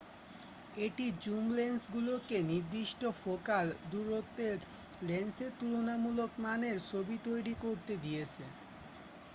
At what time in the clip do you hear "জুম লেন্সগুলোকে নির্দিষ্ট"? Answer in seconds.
1.21-3.01